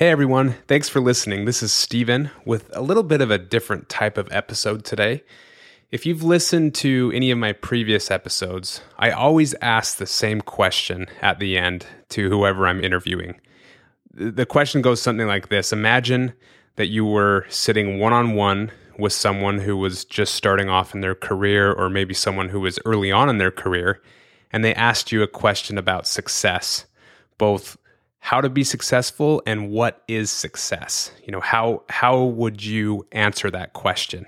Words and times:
Hey 0.00 0.08
everyone, 0.08 0.54
thanks 0.66 0.88
for 0.88 0.98
listening. 0.98 1.44
This 1.44 1.62
is 1.62 1.74
Steven 1.74 2.30
with 2.46 2.74
a 2.74 2.80
little 2.80 3.02
bit 3.02 3.20
of 3.20 3.30
a 3.30 3.36
different 3.36 3.90
type 3.90 4.16
of 4.16 4.32
episode 4.32 4.82
today. 4.82 5.22
If 5.90 6.06
you've 6.06 6.22
listened 6.22 6.74
to 6.76 7.12
any 7.14 7.30
of 7.30 7.36
my 7.36 7.52
previous 7.52 8.10
episodes, 8.10 8.80
I 8.98 9.10
always 9.10 9.54
ask 9.60 9.98
the 9.98 10.06
same 10.06 10.40
question 10.40 11.06
at 11.20 11.38
the 11.38 11.58
end 11.58 11.84
to 12.08 12.30
whoever 12.30 12.66
I'm 12.66 12.82
interviewing. 12.82 13.38
The 14.14 14.46
question 14.46 14.80
goes 14.80 15.02
something 15.02 15.26
like 15.26 15.50
this 15.50 15.70
Imagine 15.70 16.32
that 16.76 16.88
you 16.88 17.04
were 17.04 17.44
sitting 17.50 17.98
one 17.98 18.14
on 18.14 18.32
one 18.32 18.72
with 18.98 19.12
someone 19.12 19.58
who 19.58 19.76
was 19.76 20.06
just 20.06 20.34
starting 20.34 20.70
off 20.70 20.94
in 20.94 21.02
their 21.02 21.14
career, 21.14 21.70
or 21.70 21.90
maybe 21.90 22.14
someone 22.14 22.48
who 22.48 22.60
was 22.60 22.78
early 22.86 23.12
on 23.12 23.28
in 23.28 23.36
their 23.36 23.50
career, 23.50 24.00
and 24.50 24.64
they 24.64 24.74
asked 24.76 25.12
you 25.12 25.22
a 25.22 25.28
question 25.28 25.76
about 25.76 26.06
success, 26.06 26.86
both 27.36 27.76
how 28.20 28.40
to 28.40 28.48
be 28.48 28.64
successful 28.64 29.42
and 29.46 29.70
what 29.70 30.02
is 30.06 30.30
success. 30.30 31.10
You 31.24 31.32
know 31.32 31.40
how 31.40 31.82
how 31.88 32.22
would 32.22 32.64
you 32.64 33.06
answer 33.12 33.50
that 33.50 33.72
question? 33.72 34.26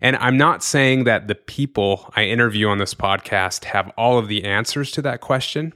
And 0.00 0.14
i'm 0.16 0.36
not 0.36 0.62
saying 0.62 1.04
that 1.04 1.26
the 1.26 1.34
people 1.34 2.12
i 2.14 2.22
interview 2.22 2.68
on 2.68 2.78
this 2.78 2.94
podcast 2.94 3.64
have 3.64 3.90
all 3.98 4.16
of 4.16 4.28
the 4.28 4.44
answers 4.44 4.92
to 4.92 5.02
that 5.02 5.20
question 5.20 5.72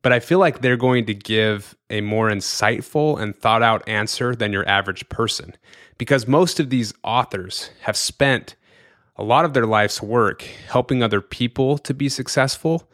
but 0.00 0.10
i 0.10 0.20
feel 0.20 0.38
like 0.38 0.62
they're 0.62 0.74
going 0.78 1.04
to 1.04 1.12
give 1.12 1.76
a 1.90 2.00
more 2.00 2.30
insightful 2.30 3.20
and 3.20 3.36
thought 3.36 3.62
out 3.62 3.86
answer 3.88 4.34
than 4.34 4.52
your 4.52 4.68
average 4.68 5.08
person. 5.08 5.54
Because 5.96 6.26
most 6.26 6.60
of 6.60 6.70
these 6.70 6.92
authors 7.02 7.70
have 7.82 7.96
spent 7.96 8.54
a 9.16 9.24
lot 9.24 9.44
of 9.44 9.52
their 9.52 9.66
life's 9.66 10.02
work 10.02 10.42
helping 10.68 11.02
other 11.02 11.20
people 11.20 11.78
to 11.78 11.94
be 11.94 12.08
successful 12.08 12.88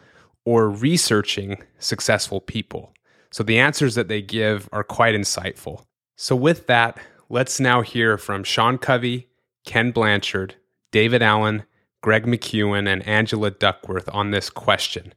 or 0.44 0.70
researching 0.70 1.62
successful 1.78 2.40
people 2.40 2.92
so 3.34 3.42
the 3.42 3.58
answers 3.58 3.96
that 3.96 4.06
they 4.06 4.22
give 4.22 4.68
are 4.70 4.84
quite 4.84 5.16
insightful. 5.16 5.82
So, 6.14 6.36
with 6.36 6.68
that, 6.68 6.96
let's 7.28 7.58
now 7.58 7.80
hear 7.80 8.16
from 8.16 8.44
Sean 8.44 8.78
Covey, 8.78 9.26
Ken 9.66 9.90
Blanchard, 9.90 10.54
David 10.92 11.20
Allen, 11.20 11.64
Greg 12.00 12.26
McKeown, 12.26 12.86
and 12.86 13.04
Angela 13.08 13.50
Duckworth 13.50 14.08
on 14.12 14.30
this 14.30 14.50
question 14.50 15.12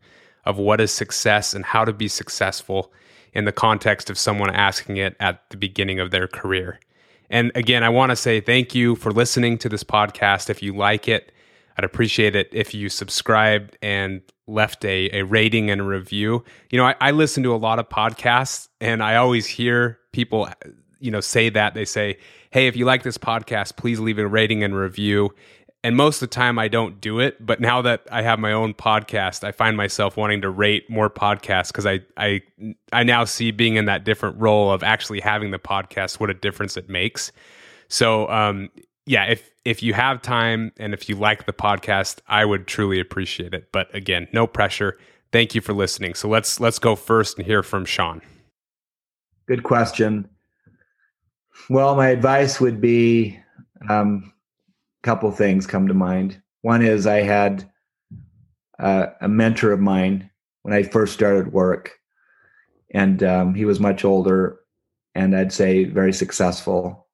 of 0.46 0.58
what 0.58 0.82
is 0.82 0.92
success 0.92 1.54
and 1.54 1.64
how 1.64 1.86
to 1.86 1.94
be 1.94 2.08
successful 2.08 2.92
in 3.34 3.46
the 3.46 3.52
context 3.52 4.10
of 4.10 4.18
someone 4.18 4.50
asking 4.50 4.98
it 4.98 5.16
at 5.20 5.48
the 5.52 5.58
beginning 5.58 6.00
of 6.00 6.10
their 6.10 6.28
career. 6.28 6.80
And 7.30 7.52
again, 7.54 7.84
I 7.84 7.90
want 7.90 8.10
to 8.10 8.16
say 8.16 8.42
thank 8.42 8.74
you 8.74 8.96
for 8.96 9.12
listening 9.12 9.60
to 9.60 9.70
this 9.70 9.84
podcast. 9.84 10.50
If 10.50 10.64
you 10.64 10.76
like 10.76 11.08
it, 11.08 11.32
I'd 11.78 11.86
appreciate 11.86 12.36
it 12.36 12.50
if 12.52 12.74
you 12.74 12.90
subscribed 12.90 13.78
and 13.80 14.24
left 14.48 14.84
a, 14.86 15.10
a 15.12 15.24
rating 15.24 15.70
and 15.70 15.82
a 15.82 15.84
review. 15.84 16.44
You 16.70 16.80
know, 16.80 16.86
I, 16.86 16.96
I 17.00 17.12
listen 17.12 17.44
to 17.44 17.54
a 17.54 17.58
lot 17.58 17.80
of 17.80 17.90
podcasts 17.90 18.70
and 18.82 19.04
I 19.04 19.18
always 19.18 19.46
hear 19.46 20.00
people, 20.12 20.50
you 21.00 21.12
know, 21.12 21.22
say 21.22 21.50
that. 21.50 21.74
They 21.74 21.86
say, 21.86 22.18
hey, 22.52 22.68
if 22.68 22.76
you 22.76 22.86
like 22.86 23.04
this 23.04 23.18
podcast, 23.18 23.76
please 23.76 24.00
leave 24.00 24.18
a 24.18 24.28
rating 24.28 24.64
and 24.64 24.76
review. 24.76 25.34
And 25.84 25.96
most 25.96 26.22
of 26.22 26.30
the 26.30 26.34
time 26.34 26.58
I 26.58 26.68
don't 26.68 27.00
do 27.00 27.20
it, 27.20 27.46
but 27.46 27.62
now 27.62 27.82
that 27.84 28.08
I 28.12 28.22
have 28.24 28.40
my 28.40 28.52
own 28.52 28.74
podcast, 28.74 29.44
I 29.44 29.52
find 29.52 29.78
myself 29.78 30.18
wanting 30.18 30.42
to 30.42 30.50
rate 30.50 30.90
more 30.90 31.10
podcasts 31.10 31.68
because 31.68 31.86
I, 31.86 32.02
I 32.18 32.42
I 32.92 33.04
now 33.04 33.26
see 33.26 33.52
being 33.52 33.76
in 33.76 33.86
that 33.86 34.04
different 34.04 34.38
role 34.40 34.72
of 34.72 34.82
actually 34.82 35.20
having 35.20 35.52
the 35.52 35.60
podcast, 35.60 36.20
what 36.20 36.30
a 36.30 36.34
difference 36.34 36.78
it 36.78 36.90
makes. 36.90 37.32
So 37.90 38.28
um, 38.30 38.70
yeah, 39.08 39.24
if 39.24 39.50
if 39.64 39.82
you 39.82 39.94
have 39.94 40.22
time 40.22 40.72
and 40.78 40.94
if 40.94 41.10
you 41.10 41.16
like 41.16 41.46
the 41.46 41.54
podcast, 41.54 42.20
I 42.28 42.44
would 42.44 42.68
truly 42.68 43.00
appreciate 43.00 43.54
it. 43.54 43.72
But 43.72 43.94
again, 43.96 44.28
no 44.34 44.46
pressure. 44.46 44.98
Thank 45.32 45.56
you 45.56 45.62
for 45.62 45.74
listening. 45.74 46.14
So 46.14 46.28
let's 46.28 46.60
let's 46.60 46.78
go 46.78 46.96
first 46.96 47.38
and 47.38 47.48
hear 47.48 47.64
from 47.64 47.86
Sean. 47.86 48.22
Good 49.48 49.64
question. 49.64 50.30
Well, 51.70 51.96
my 51.96 52.10
advice 52.10 52.60
would 52.60 52.82
be 52.82 53.40
um, 53.90 54.34
a 55.02 55.04
couple 55.04 55.32
things 55.32 55.66
come 55.66 55.88
to 55.88 55.94
mind. 55.94 56.42
One 56.62 56.84
is 56.84 57.08
I 57.08 57.22
had 57.22 57.70
uh, 58.78 59.08
a 59.22 59.30
mentor 59.30 59.72
of 59.72 59.80
mine 59.80 60.30
when 60.64 60.74
I 60.74 60.84
first 60.84 61.14
started 61.14 61.54
work, 61.54 61.94
and 62.94 63.24
um, 63.24 63.56
he 63.56 63.64
was 63.64 63.80
much 63.80 64.04
older, 64.04 64.60
and 65.16 65.34
I'd 65.36 65.54
say 65.54 65.86
very 65.86 66.12
successful 66.12 67.07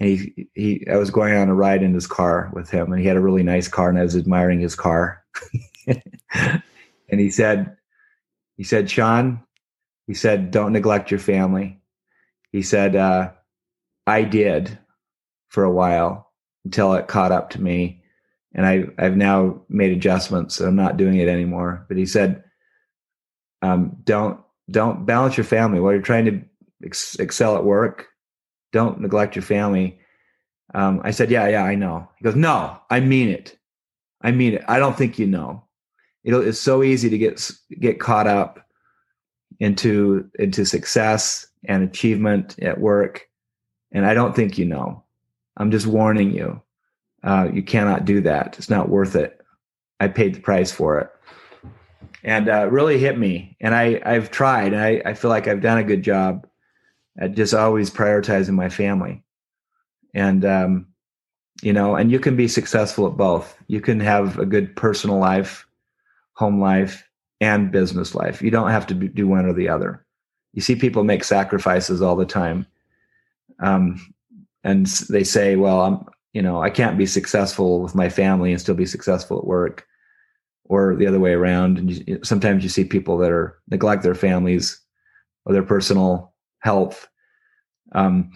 and 0.00 0.08
he 0.08 0.48
he 0.54 0.86
I 0.90 0.96
was 0.96 1.10
going 1.10 1.34
on 1.34 1.48
a 1.48 1.54
ride 1.54 1.82
in 1.82 1.94
his 1.94 2.06
car 2.06 2.50
with 2.52 2.70
him, 2.70 2.92
and 2.92 3.00
he 3.00 3.06
had 3.06 3.16
a 3.16 3.20
really 3.22 3.42
nice 3.42 3.68
car, 3.68 3.88
and 3.88 3.98
I 3.98 4.02
was 4.02 4.16
admiring 4.16 4.60
his 4.60 4.74
car. 4.74 5.24
and 5.86 7.20
he 7.20 7.30
said, 7.30 7.76
he 8.56 8.64
said, 8.64 8.90
Sean, 8.90 9.40
he 10.06 10.14
said, 10.14 10.50
don't 10.50 10.72
neglect 10.72 11.10
your 11.10 11.20
family. 11.20 11.80
He 12.52 12.62
said, 12.62 12.96
uh, 12.96 13.32
I 14.06 14.22
did 14.22 14.78
for 15.48 15.64
a 15.64 15.70
while 15.70 16.32
until 16.64 16.94
it 16.94 17.08
caught 17.08 17.32
up 17.32 17.50
to 17.50 17.62
me, 17.62 18.02
and 18.54 18.66
I 18.66 18.84
I've 18.98 19.16
now 19.16 19.62
made 19.68 19.92
adjustments. 19.92 20.56
So 20.56 20.66
I'm 20.66 20.76
not 20.76 20.96
doing 20.96 21.16
it 21.18 21.28
anymore. 21.28 21.84
But 21.88 21.96
he 21.96 22.06
said, 22.06 22.44
um, 23.62 23.96
don't 24.04 24.40
don't 24.70 25.06
balance 25.06 25.36
your 25.36 25.44
family 25.44 25.80
while 25.80 25.92
you're 25.92 26.02
trying 26.02 26.26
to 26.26 26.42
ex- 26.84 27.16
excel 27.16 27.56
at 27.56 27.64
work 27.64 28.06
don't 28.72 29.00
neglect 29.00 29.36
your 29.36 29.42
family. 29.42 29.98
Um, 30.74 31.00
I 31.02 31.10
said, 31.10 31.30
yeah, 31.30 31.48
yeah, 31.48 31.64
I 31.64 31.74
know. 31.74 32.08
He 32.16 32.24
goes, 32.24 32.36
no, 32.36 32.78
I 32.90 33.00
mean 33.00 33.28
it. 33.28 33.58
I 34.20 34.32
mean 34.32 34.54
it. 34.54 34.64
I 34.68 34.78
don't 34.78 34.96
think 34.96 35.18
you 35.18 35.26
know. 35.26 35.64
It'll, 36.24 36.46
it's 36.46 36.60
so 36.60 36.82
easy 36.82 37.08
to 37.08 37.18
get 37.18 37.50
get 37.80 38.00
caught 38.00 38.26
up 38.26 38.66
into 39.60 40.28
into 40.38 40.64
success 40.64 41.46
and 41.64 41.82
achievement 41.82 42.58
at 42.60 42.80
work, 42.80 43.28
and 43.92 44.04
I 44.04 44.14
don't 44.14 44.34
think 44.34 44.58
you 44.58 44.64
know. 44.64 45.04
I'm 45.56 45.70
just 45.70 45.86
warning 45.86 46.32
you. 46.32 46.60
Uh, 47.22 47.48
you 47.52 47.62
cannot 47.62 48.04
do 48.04 48.20
that. 48.22 48.56
It's 48.58 48.70
not 48.70 48.88
worth 48.88 49.16
it. 49.16 49.40
I 50.00 50.08
paid 50.08 50.34
the 50.34 50.40
price 50.40 50.70
for 50.70 50.98
it, 50.98 51.10
and 52.24 52.48
uh, 52.48 52.68
really 52.70 52.98
hit 52.98 53.18
me. 53.18 53.56
And 53.60 53.74
I 53.74 54.00
I've 54.04 54.30
tried. 54.30 54.72
And 54.72 54.82
I 54.82 55.02
I 55.06 55.14
feel 55.14 55.30
like 55.30 55.46
I've 55.48 55.62
done 55.62 55.78
a 55.78 55.84
good 55.84 56.02
job 56.02 56.46
at 57.18 57.34
just 57.34 57.52
always 57.52 57.90
prioritizing 57.90 58.54
my 58.54 58.68
family. 58.68 59.22
And, 60.14 60.44
um, 60.44 60.86
you 61.62 61.72
know, 61.72 61.96
and 61.96 62.10
you 62.10 62.20
can 62.20 62.36
be 62.36 62.48
successful 62.48 63.06
at 63.06 63.16
both. 63.16 63.56
You 63.66 63.80
can 63.80 64.00
have 64.00 64.38
a 64.38 64.46
good 64.46 64.74
personal 64.76 65.18
life, 65.18 65.66
home 66.34 66.60
life, 66.60 67.04
and 67.40 67.72
business 67.72 68.14
life. 68.14 68.40
You 68.40 68.50
don't 68.50 68.70
have 68.70 68.86
to 68.88 68.94
do 68.94 69.26
one 69.26 69.44
or 69.44 69.52
the 69.52 69.68
other. 69.68 70.04
You 70.52 70.62
see 70.62 70.76
people 70.76 71.04
make 71.04 71.24
sacrifices 71.24 72.00
all 72.00 72.16
the 72.16 72.24
time. 72.24 72.66
Um, 73.60 74.14
and 74.64 74.86
they 74.86 75.24
say, 75.24 75.56
well, 75.56 75.80
I'm, 75.80 76.04
you 76.32 76.42
know, 76.42 76.62
I 76.62 76.70
can't 76.70 76.98
be 76.98 77.06
successful 77.06 77.80
with 77.82 77.94
my 77.94 78.08
family 78.08 78.52
and 78.52 78.60
still 78.60 78.74
be 78.74 78.86
successful 78.86 79.38
at 79.38 79.46
work 79.46 79.86
or 80.64 80.94
the 80.94 81.06
other 81.06 81.20
way 81.20 81.32
around. 81.32 81.78
And 81.78 82.08
you, 82.08 82.20
sometimes 82.22 82.62
you 82.62 82.68
see 82.68 82.84
people 82.84 83.18
that 83.18 83.30
are 83.30 83.58
neglect 83.70 84.02
their 84.02 84.14
families 84.14 84.80
or 85.44 85.52
their 85.52 85.62
personal 85.62 86.27
health 86.60 87.08
um, 87.92 88.30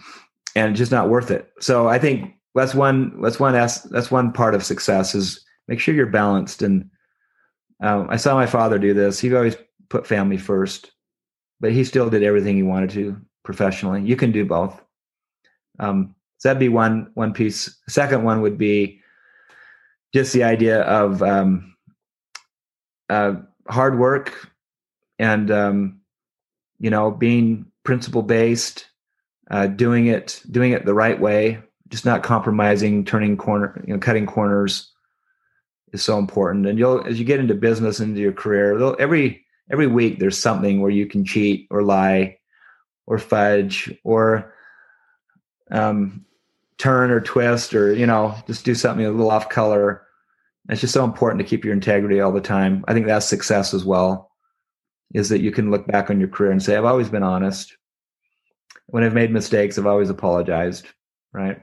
and 0.55 0.75
just 0.75 0.91
not 0.91 1.09
worth 1.09 1.31
it. 1.31 1.51
So 1.59 1.87
i 1.87 1.99
think 1.99 2.33
that's 2.55 2.75
one 2.75 3.21
that's 3.21 3.39
one 3.39 3.53
that's 3.53 4.11
one 4.11 4.31
part 4.31 4.55
of 4.55 4.63
success 4.63 5.15
is 5.15 5.43
make 5.67 5.79
sure 5.79 5.95
you're 5.95 6.05
balanced. 6.05 6.61
And 6.61 6.89
um, 7.81 8.07
i 8.09 8.17
saw 8.17 8.35
my 8.35 8.45
father 8.45 8.79
do 8.79 8.93
this. 8.93 9.19
He 9.19 9.33
always 9.33 9.57
put 9.89 10.07
family 10.07 10.37
first 10.37 10.91
but 11.63 11.71
he 11.71 11.85
still 11.85 12.09
did 12.09 12.23
everything 12.23 12.57
he 12.57 12.61
wanted 12.61 12.89
to 12.89 13.15
professionally. 13.45 14.01
You 14.01 14.17
can 14.17 14.33
do 14.33 14.45
both. 14.45 14.83
Um, 15.79 16.13
so 16.37 16.49
that'd 16.49 16.59
be 16.59 16.67
one 16.67 17.09
one 17.13 17.31
piece. 17.31 17.73
Second 17.87 18.25
one 18.25 18.41
would 18.41 18.57
be 18.57 18.99
just 20.13 20.33
the 20.33 20.43
idea 20.43 20.81
of 20.81 21.23
um, 21.23 21.73
uh, 23.09 23.35
hard 23.69 23.97
work 23.97 24.49
and 25.19 25.49
um, 25.51 26.01
you 26.79 26.89
know 26.89 27.09
being 27.09 27.65
principle 27.83 28.21
based, 28.21 28.87
uh, 29.51 29.67
doing 29.67 30.07
it 30.07 30.41
doing 30.49 30.71
it 30.71 30.85
the 30.85 30.93
right 30.93 31.19
way, 31.19 31.61
just 31.89 32.05
not 32.05 32.23
compromising, 32.23 33.05
turning 33.05 33.37
corner, 33.37 33.81
you 33.85 33.93
know, 33.93 33.99
cutting 33.99 34.25
corners 34.25 34.91
is 35.91 36.03
so 36.03 36.17
important. 36.17 36.65
And 36.65 36.79
you'll 36.79 37.05
as 37.05 37.19
you 37.19 37.25
get 37.25 37.39
into 37.39 37.53
business 37.53 37.99
into 37.99 38.19
your 38.19 38.33
career, 38.33 38.95
every 38.99 39.45
every 39.71 39.87
week 39.87 40.19
there's 40.19 40.37
something 40.37 40.81
where 40.81 40.91
you 40.91 41.05
can 41.05 41.25
cheat 41.25 41.67
or 41.69 41.83
lie 41.83 42.37
or 43.05 43.17
fudge 43.17 43.93
or 44.03 44.53
um, 45.71 46.25
turn 46.77 47.11
or 47.11 47.21
twist 47.21 47.73
or 47.73 47.93
you 47.93 48.05
know 48.05 48.35
just 48.47 48.65
do 48.65 48.75
something 48.75 49.05
a 49.05 49.11
little 49.11 49.31
off 49.31 49.49
color. 49.49 50.01
It's 50.69 50.81
just 50.81 50.93
so 50.93 51.03
important 51.03 51.39
to 51.41 51.47
keep 51.47 51.65
your 51.65 51.73
integrity 51.73 52.21
all 52.21 52.31
the 52.31 52.39
time. 52.39 52.85
I 52.87 52.93
think 52.93 53.05
that's 53.05 53.25
success 53.25 53.73
as 53.73 53.83
well 53.83 54.32
is 55.13 55.29
that 55.29 55.41
you 55.41 55.51
can 55.51 55.71
look 55.71 55.87
back 55.87 56.09
on 56.09 56.19
your 56.19 56.29
career 56.29 56.51
and 56.51 56.61
say, 56.61 56.75
I've 56.75 56.85
always 56.85 57.09
been 57.09 57.23
honest. 57.23 57.77
When 58.87 59.03
I've 59.03 59.13
made 59.13 59.31
mistakes, 59.31 59.77
I've 59.77 59.85
always 59.87 60.09
apologized, 60.09 60.87
right? 61.31 61.59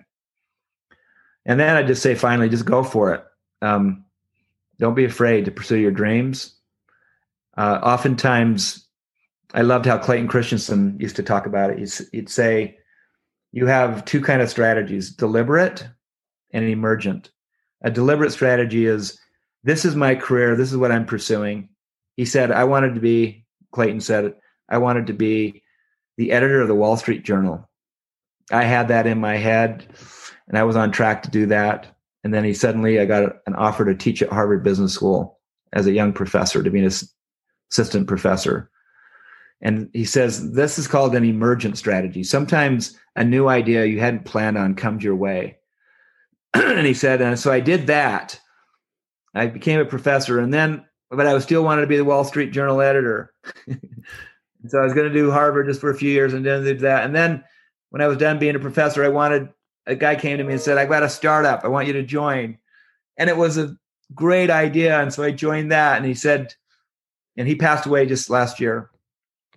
And 1.44 1.58
then 1.58 1.76
I 1.76 1.82
just 1.82 2.02
say, 2.02 2.14
finally, 2.14 2.49
just 2.49 2.64
go 2.64 2.82
for 2.82 3.14
it. 3.14 3.25
Um, 3.62 4.05
don't 4.79 4.94
be 4.94 5.05
afraid 5.05 5.44
to 5.44 5.50
pursue 5.50 5.79
your 5.79 5.91
dreams. 5.91 6.55
Uh, 7.56 7.81
oftentimes, 7.82 8.87
I 9.52 9.62
loved 9.62 9.85
how 9.85 9.99
Clayton 9.99 10.29
Christensen 10.29 10.97
used 11.00 11.17
to 11.17 11.23
talk 11.23 11.47
about 11.47 11.70
it. 11.70 11.79
He'd, 11.79 11.93
he'd 12.12 12.29
say, 12.31 12.79
you 13.52 13.67
have 13.67 14.05
two 14.05 14.20
kind 14.20 14.41
of 14.41 14.49
strategies 14.49 15.11
deliberate 15.11 15.87
and 16.52 16.64
emergent. 16.64 17.31
A 17.82 17.91
deliberate 17.91 18.32
strategy 18.32 18.87
is 18.87 19.19
this 19.64 19.85
is 19.85 19.97
my 19.97 20.14
career, 20.14 20.56
this 20.56 20.70
is 20.70 20.76
what 20.76 20.93
I'm 20.93 21.05
pursuing. 21.05 21.69
He 22.16 22.24
said, 22.24 22.50
I 22.50 22.64
wanted 22.64 22.94
to 22.94 23.00
be, 23.00 23.44
Clayton 23.72 24.00
said, 24.00 24.34
I 24.68 24.78
wanted 24.78 25.06
to 25.08 25.12
be 25.12 25.62
the 26.16 26.32
editor 26.32 26.60
of 26.60 26.68
the 26.68 26.74
Wall 26.74 26.96
Street 26.96 27.24
Journal. 27.24 27.68
I 28.50 28.64
had 28.64 28.88
that 28.88 29.06
in 29.06 29.20
my 29.20 29.36
head 29.36 29.86
and 30.48 30.58
I 30.58 30.64
was 30.64 30.76
on 30.76 30.90
track 30.90 31.22
to 31.22 31.30
do 31.30 31.46
that. 31.46 31.86
And 32.24 32.34
then 32.34 32.44
he 32.44 32.52
suddenly, 32.52 33.00
I 33.00 33.06
got 33.06 33.36
an 33.46 33.54
offer 33.54 33.84
to 33.84 33.94
teach 33.94 34.20
at 34.20 34.32
Harvard 34.32 34.62
Business 34.62 34.92
School 34.92 35.38
as 35.72 35.86
a 35.86 35.92
young 35.92 36.12
professor, 36.12 36.62
to 36.62 36.70
be 36.70 36.84
an 36.84 36.90
assistant 37.70 38.08
professor. 38.08 38.70
And 39.62 39.88
he 39.92 40.04
says, 40.04 40.52
this 40.52 40.78
is 40.78 40.88
called 40.88 41.14
an 41.14 41.24
emergent 41.24 41.78
strategy. 41.78 42.24
Sometimes 42.24 42.98
a 43.16 43.24
new 43.24 43.48
idea 43.48 43.84
you 43.84 44.00
hadn't 44.00 44.24
planned 44.24 44.58
on 44.58 44.74
comes 44.74 45.04
your 45.04 45.16
way. 45.16 45.58
and 46.54 46.86
he 46.86 46.94
said, 46.94 47.20
and 47.20 47.38
so 47.38 47.52
I 47.52 47.60
did 47.60 47.86
that. 47.86 48.40
I 49.34 49.46
became 49.46 49.80
a 49.80 49.84
professor 49.84 50.40
and 50.40 50.52
then, 50.52 50.84
but 51.10 51.26
I 51.26 51.38
still 51.40 51.64
wanted 51.64 51.82
to 51.82 51.86
be 51.86 51.96
the 51.96 52.04
Wall 52.04 52.24
Street 52.24 52.52
Journal 52.52 52.80
editor. 52.80 53.32
so 54.68 54.78
I 54.78 54.84
was 54.84 54.94
going 54.94 55.08
to 55.08 55.14
do 55.14 55.30
Harvard 55.30 55.66
just 55.66 55.80
for 55.80 55.90
a 55.90 55.96
few 55.96 56.10
years 56.10 56.32
and 56.32 56.46
then 56.46 56.64
do 56.64 56.74
that. 56.74 57.04
And 57.04 57.14
then 57.14 57.42
when 57.90 58.00
I 58.00 58.06
was 58.06 58.16
done 58.16 58.38
being 58.38 58.54
a 58.54 58.60
professor, 58.60 59.04
I 59.04 59.08
wanted, 59.08 59.48
a 59.86 59.96
guy 59.96 60.14
came 60.14 60.38
to 60.38 60.44
me 60.44 60.52
and 60.52 60.62
said, 60.62 60.78
I've 60.78 60.88
got 60.88 61.02
a 61.02 61.08
startup. 61.08 61.64
I 61.64 61.68
want 61.68 61.88
you 61.88 61.94
to 61.94 62.02
join. 62.02 62.58
And 63.16 63.28
it 63.28 63.36
was 63.36 63.58
a 63.58 63.76
great 64.14 64.50
idea. 64.50 65.00
And 65.00 65.12
so 65.12 65.22
I 65.22 65.32
joined 65.32 65.72
that. 65.72 65.96
And 65.96 66.06
he 66.06 66.14
said, 66.14 66.54
and 67.36 67.48
he 67.48 67.54
passed 67.56 67.86
away 67.86 68.06
just 68.06 68.30
last 68.30 68.60
year. 68.60 68.90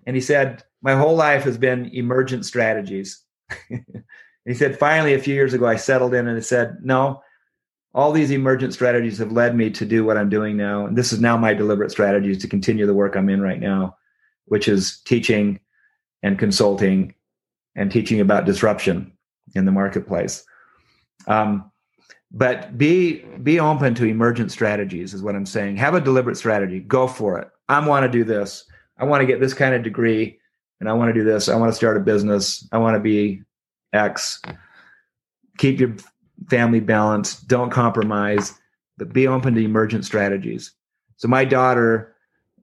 And 0.06 0.15
he 0.15 0.21
said, 0.21 0.63
My 0.81 0.95
whole 0.95 1.15
life 1.15 1.44
has 1.44 1.57
been 1.57 1.85
emergent 1.94 2.45
strategies. 2.45 3.21
he 4.45 4.53
said, 4.53 4.79
Finally, 4.79 5.13
a 5.13 5.19
few 5.19 5.33
years 5.33 5.53
ago, 5.53 5.67
I 5.67 5.75
settled 5.75 6.13
in 6.13 6.27
and 6.27 6.38
I 6.38 6.41
said, 6.41 6.77
No, 6.81 7.21
all 7.94 8.12
these 8.12 8.31
emergent 8.31 8.74
strategies 8.74 9.19
have 9.19 9.31
led 9.31 9.56
me 9.56 9.69
to 9.69 9.86
do 9.86 10.04
what 10.04 10.18
I'm 10.18 10.30
doing 10.30 10.57
now. 10.57 10.86
And 10.86 10.98
this 10.98 11.13
is 11.13 11.19
now 11.19 11.38
my 11.38 11.54
deliberate 11.54 11.92
strategy 11.92 12.31
is 12.31 12.40
to 12.40 12.48
continue 12.48 12.86
the 12.86 12.94
work 12.94 13.16
I'm 13.16 13.30
in 13.30 13.42
right 13.42 13.60
now, 13.60 13.95
which 14.45 14.68
is 14.68 15.01
teaching 15.01 15.60
and 16.24 16.40
consulting 16.40 17.13
and 17.75 17.92
teaching 17.92 18.19
about 18.19 18.45
disruption 18.45 19.12
in 19.56 19.66
the 19.66 19.72
marketplace. 19.72 20.44
Um, 21.28 21.72
but 22.31 22.78
be 22.78 23.19
be 23.44 23.60
open 23.60 23.94
to 23.95 24.06
emergent 24.06 24.51
strategies 24.51 25.13
is 25.13 25.22
what 25.22 25.36
i'm 25.36 25.45
saying. 25.45 25.78
Have 25.78 25.94
a 25.94 26.01
deliberate 26.01 26.38
strategy. 26.38 26.80
Go 26.80 27.07
for 27.07 27.38
it. 27.38 27.48
I 27.69 27.86
want 27.88 28.04
to 28.04 28.10
do 28.10 28.24
this. 28.24 28.66
I 28.98 29.06
want 29.06 29.22
to 29.22 29.28
get 29.28 29.40
this 29.40 29.54
kind 29.54 29.75
of 29.75 29.84
degree 29.84 30.40
and 30.80 30.90
i 30.90 30.94
want 30.94 31.10
to 31.10 31.13
do 31.13 31.24
this. 31.24 31.48
I 31.48 31.56
want 31.56 31.72
to 31.72 31.75
start 31.75 31.95
a 31.95 32.00
business. 32.00 32.68
I 32.72 32.80
want 32.80 32.95
to 32.95 33.00
be 33.00 33.44
x. 33.94 34.42
Keep 35.60 35.80
your 35.80 35.95
family 36.50 36.80
balance, 36.80 37.40
don't 37.42 37.69
compromise 37.69 38.60
but 38.98 39.12
be 39.12 39.28
open 39.28 39.56
to 39.56 39.63
emergent 39.63 40.06
strategies 40.06 40.72
so 41.18 41.28
my 41.28 41.44
daughter 41.44 42.16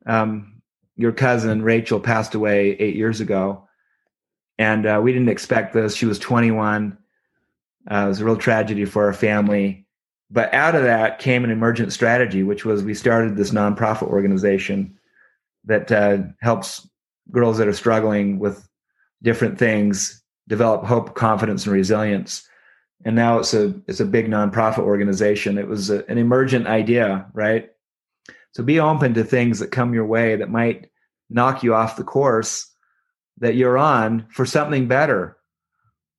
um, 0.06 0.62
your 0.96 1.12
cousin 1.12 1.62
rachel 1.62 1.98
passed 1.98 2.34
away 2.34 2.76
eight 2.78 2.94
years 2.94 3.20
ago 3.20 3.66
and 4.58 4.86
uh, 4.86 5.00
we 5.02 5.12
didn't 5.12 5.28
expect 5.28 5.72
this 5.72 5.94
she 5.94 6.06
was 6.06 6.18
21 6.18 6.96
uh, 7.88 8.04
it 8.04 8.08
was 8.08 8.20
a 8.20 8.24
real 8.24 8.36
tragedy 8.36 8.84
for 8.84 9.04
our 9.04 9.12
family. 9.12 9.86
But 10.30 10.52
out 10.54 10.74
of 10.74 10.82
that 10.82 11.18
came 11.18 11.44
an 11.44 11.50
emergent 11.50 11.92
strategy, 11.92 12.42
which 12.42 12.64
was 12.64 12.82
we 12.82 12.94
started 12.94 13.36
this 13.36 13.50
nonprofit 13.50 14.08
organization 14.08 14.96
that 15.64 15.90
uh, 15.90 16.18
helps 16.40 16.88
girls 17.30 17.58
that 17.58 17.68
are 17.68 17.72
struggling 17.72 18.38
with 18.38 18.68
different 19.22 19.58
things 19.58 20.22
develop 20.48 20.84
hope, 20.84 21.14
confidence, 21.14 21.64
and 21.64 21.72
resilience. 21.72 22.48
And 23.04 23.16
now 23.16 23.38
it's 23.38 23.54
a 23.54 23.74
it's 23.86 24.00
a 24.00 24.04
big 24.04 24.28
nonprofit 24.28 24.80
organization. 24.80 25.58
It 25.58 25.68
was 25.68 25.90
a, 25.90 26.04
an 26.10 26.18
emergent 26.18 26.66
idea, 26.66 27.26
right? 27.32 27.70
So 28.52 28.62
be 28.62 28.80
open 28.80 29.14
to 29.14 29.24
things 29.24 29.58
that 29.60 29.70
come 29.70 29.94
your 29.94 30.06
way 30.06 30.36
that 30.36 30.50
might 30.50 30.90
knock 31.30 31.62
you 31.62 31.74
off 31.74 31.96
the 31.96 32.04
course 32.04 32.70
that 33.38 33.54
you're 33.54 33.78
on 33.78 34.26
for 34.30 34.44
something 34.44 34.88
better 34.88 35.36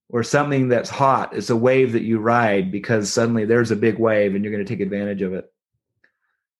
or 0.10 0.24
something 0.24 0.68
that's 0.68 0.90
hot 0.90 1.36
It's 1.36 1.50
a 1.50 1.56
wave 1.56 1.94
that 1.94 2.04
you 2.04 2.20
ride 2.20 2.72
because 2.72 3.12
suddenly 3.12 3.46
there's 3.46 3.72
a 3.72 3.78
big 3.78 3.98
wave 3.98 4.36
and 4.36 4.44
you're 4.44 4.52
going 4.52 4.66
to 4.66 4.70
take 4.70 4.82
advantage 4.82 5.22
of 5.22 5.34
it. 5.34 5.52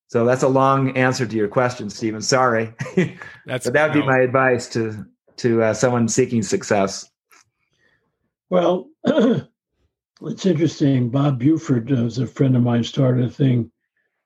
So 0.08 0.26
that's 0.26 0.44
a 0.44 0.48
long 0.48 0.98
answer 0.98 1.26
to 1.26 1.36
your 1.36 1.48
question, 1.48 1.90
Stephen. 1.90 2.22
Sorry. 2.22 2.74
That's 3.46 3.66
but 3.66 3.74
that 3.74 3.88
would 3.88 3.96
no. 3.96 4.02
be 4.02 4.08
my 4.08 4.20
advice 4.20 4.68
to 4.70 5.06
to 5.38 5.64
uh, 5.64 5.74
someone 5.74 6.10
seeking 6.10 6.44
success. 6.44 7.10
Well, 8.50 8.90
it's 10.24 10.46
interesting. 10.46 11.10
Bob 11.10 11.40
Buford, 11.40 11.92
as 11.92 12.20
a 12.20 12.28
friend 12.28 12.56
of 12.56 12.64
mine, 12.64 12.84
started 12.84 13.26
a 13.26 13.30
thing 13.30 13.72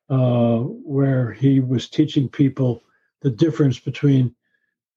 uh, 0.09 0.57
where 0.57 1.31
he 1.31 1.59
was 1.59 1.89
teaching 1.89 2.29
people 2.29 2.83
the 3.21 3.29
difference 3.29 3.79
between 3.79 4.35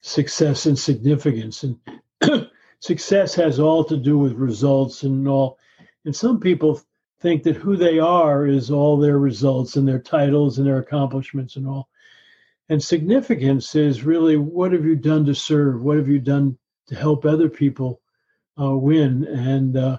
success 0.00 0.66
and 0.66 0.78
significance. 0.78 1.64
And 1.64 1.78
success 2.80 3.34
has 3.34 3.58
all 3.58 3.84
to 3.84 3.96
do 3.96 4.18
with 4.18 4.32
results 4.32 5.02
and 5.02 5.26
all. 5.28 5.58
And 6.04 6.14
some 6.14 6.40
people 6.40 6.80
think 7.20 7.42
that 7.44 7.56
who 7.56 7.76
they 7.76 7.98
are 7.98 8.46
is 8.46 8.70
all 8.70 8.96
their 8.96 9.18
results 9.18 9.76
and 9.76 9.86
their 9.86 9.98
titles 9.98 10.58
and 10.58 10.66
their 10.66 10.78
accomplishments 10.78 11.56
and 11.56 11.66
all. 11.66 11.88
And 12.68 12.82
significance 12.82 13.74
is 13.74 14.04
really 14.04 14.36
what 14.36 14.72
have 14.72 14.84
you 14.84 14.94
done 14.94 15.24
to 15.24 15.34
serve? 15.34 15.82
What 15.82 15.96
have 15.96 16.08
you 16.08 16.18
done 16.18 16.58
to 16.88 16.94
help 16.94 17.24
other 17.24 17.48
people 17.48 18.00
uh, 18.60 18.76
win? 18.76 19.24
And 19.24 19.76
uh, 19.76 19.98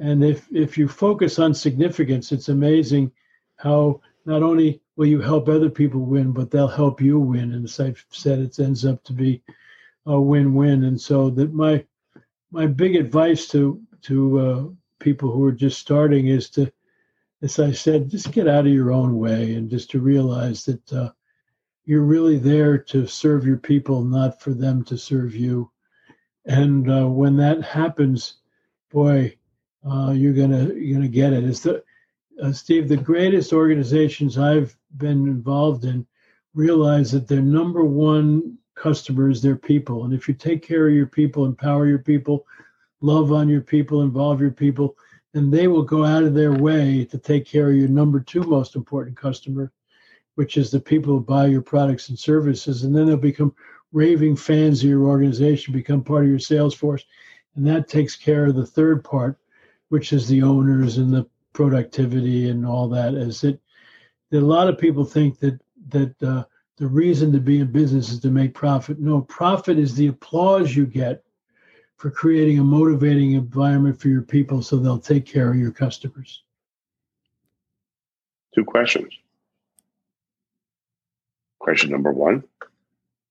and 0.00 0.24
if 0.24 0.46
if 0.52 0.78
you 0.78 0.88
focus 0.88 1.38
on 1.38 1.54
significance, 1.54 2.32
it's 2.32 2.48
amazing 2.48 3.12
how 3.56 4.00
not 4.24 4.42
only 4.42 4.80
will 4.96 5.06
you 5.06 5.20
help 5.20 5.48
other 5.48 5.70
people 5.70 6.00
win, 6.00 6.32
but 6.32 6.50
they'll 6.50 6.68
help 6.68 7.00
you 7.00 7.18
win. 7.18 7.52
And 7.52 7.64
as 7.64 7.80
I've 7.80 8.04
said, 8.10 8.40
it 8.40 8.58
ends 8.58 8.84
up 8.84 9.02
to 9.04 9.12
be 9.12 9.42
a 10.06 10.20
win-win. 10.20 10.84
And 10.84 11.00
so 11.00 11.30
that 11.30 11.52
my 11.52 11.84
my 12.50 12.66
big 12.66 12.96
advice 12.96 13.48
to 13.48 13.80
to 14.02 14.38
uh, 14.38 14.64
people 15.00 15.30
who 15.30 15.44
are 15.44 15.52
just 15.52 15.78
starting 15.78 16.28
is 16.28 16.50
to, 16.50 16.72
as 17.42 17.58
I 17.58 17.72
said, 17.72 18.10
just 18.10 18.32
get 18.32 18.48
out 18.48 18.66
of 18.66 18.72
your 18.72 18.92
own 18.92 19.16
way 19.18 19.54
and 19.54 19.70
just 19.70 19.90
to 19.90 20.00
realize 20.00 20.64
that 20.64 20.92
uh, 20.92 21.10
you're 21.84 22.02
really 22.02 22.38
there 22.38 22.78
to 22.78 23.06
serve 23.06 23.46
your 23.46 23.56
people, 23.56 24.04
not 24.04 24.40
for 24.40 24.52
them 24.52 24.84
to 24.84 24.98
serve 24.98 25.34
you. 25.34 25.70
And 26.44 26.90
uh, 26.90 27.06
when 27.08 27.36
that 27.36 27.62
happens, 27.62 28.34
boy, 28.90 29.36
uh, 29.84 30.12
you're 30.12 30.32
gonna 30.32 30.72
you're 30.74 30.96
gonna 30.96 31.08
get 31.08 31.32
it. 31.32 31.44
It's 31.44 31.60
the 31.60 31.82
uh, 32.42 32.52
Steve, 32.52 32.88
the 32.88 32.96
greatest 32.96 33.52
organizations 33.52 34.38
I've 34.38 34.76
been 34.96 35.26
involved 35.26 35.84
in 35.84 36.06
realize 36.54 37.10
that 37.12 37.28
their 37.28 37.42
number 37.42 37.84
one 37.84 38.58
customer 38.74 39.28
is 39.28 39.42
their 39.42 39.56
people. 39.56 40.04
And 40.04 40.14
if 40.14 40.28
you 40.28 40.34
take 40.34 40.62
care 40.62 40.88
of 40.88 40.94
your 40.94 41.06
people, 41.06 41.44
empower 41.44 41.86
your 41.86 41.98
people, 41.98 42.46
love 43.00 43.32
on 43.32 43.48
your 43.48 43.60
people, 43.60 44.02
involve 44.02 44.40
your 44.40 44.50
people, 44.52 44.96
then 45.32 45.50
they 45.50 45.68
will 45.68 45.82
go 45.82 46.04
out 46.04 46.22
of 46.22 46.34
their 46.34 46.52
way 46.52 47.04
to 47.06 47.18
take 47.18 47.44
care 47.44 47.70
of 47.70 47.76
your 47.76 47.88
number 47.88 48.20
two 48.20 48.42
most 48.42 48.76
important 48.76 49.16
customer, 49.16 49.72
which 50.36 50.56
is 50.56 50.70
the 50.70 50.80
people 50.80 51.14
who 51.14 51.20
buy 51.20 51.46
your 51.46 51.62
products 51.62 52.08
and 52.08 52.18
services. 52.18 52.84
And 52.84 52.94
then 52.94 53.06
they'll 53.06 53.16
become 53.16 53.54
raving 53.92 54.36
fans 54.36 54.82
of 54.82 54.88
your 54.88 55.04
organization, 55.04 55.72
become 55.72 56.02
part 56.02 56.24
of 56.24 56.30
your 56.30 56.38
sales 56.38 56.74
force. 56.74 57.04
And 57.56 57.66
that 57.66 57.88
takes 57.88 58.16
care 58.16 58.46
of 58.46 58.54
the 58.54 58.66
third 58.66 59.04
part, 59.04 59.38
which 59.88 60.12
is 60.12 60.28
the 60.28 60.42
owners 60.42 60.98
and 60.98 61.12
the 61.12 61.26
productivity 61.52 62.50
and 62.50 62.66
all 62.66 62.88
that. 62.88 63.14
Is 63.14 63.44
it 63.44 63.60
that 64.30 64.40
a 64.40 64.46
lot 64.46 64.68
of 64.68 64.78
people 64.78 65.04
think 65.04 65.38
that 65.40 65.60
that 65.88 66.22
uh, 66.22 66.44
the 66.76 66.86
reason 66.86 67.32
to 67.32 67.40
be 67.40 67.60
in 67.60 67.72
business 67.72 68.10
is 68.10 68.20
to 68.20 68.30
make 68.30 68.54
profit. 68.54 69.00
No, 69.00 69.22
profit 69.22 69.78
is 69.78 69.94
the 69.94 70.06
applause 70.06 70.74
you 70.74 70.86
get 70.86 71.24
for 71.96 72.10
creating 72.10 72.60
a 72.60 72.64
motivating 72.64 73.32
environment 73.32 74.00
for 74.00 74.08
your 74.08 74.22
people 74.22 74.62
so 74.62 74.76
they'll 74.76 74.98
take 74.98 75.26
care 75.26 75.50
of 75.50 75.56
your 75.56 75.72
customers. 75.72 76.44
Two 78.54 78.64
questions. 78.64 79.12
Question 81.58 81.90
number 81.90 82.12
one 82.12 82.44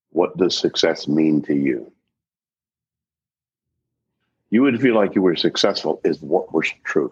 What 0.10 0.36
does 0.38 0.58
success 0.58 1.08
mean 1.08 1.42
to 1.44 1.56
you? 1.56 1.92
You 4.50 4.62
would 4.62 4.80
feel 4.82 4.96
like 4.96 5.16
you 5.16 5.22
were 5.22 5.36
successful, 5.36 6.00
is 6.04 6.22
what 6.22 6.54
was 6.54 6.72
true. 6.84 7.12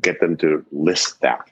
Get 0.00 0.20
them 0.20 0.36
to 0.38 0.64
list 0.72 1.20
that. 1.20 1.48